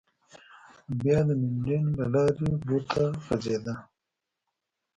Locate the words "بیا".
1.01-1.17